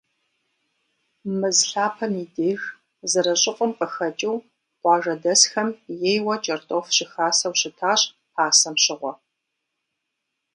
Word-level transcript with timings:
Мэз 1.39 1.57
лъапэм 1.71 2.13
и 2.23 2.25
деж, 2.35 2.61
зэрыщӏыфӏым 3.11 3.71
къыхэкӏыу, 3.77 4.37
къуажэдэсхэм 4.81 5.69
ейуэ 6.11 6.35
кӏэртӏоф 6.43 6.85
щыхасэу 6.95 7.55
щытащ 7.59 8.01
пасэм 8.33 8.75
щыгъуэ. 8.83 9.13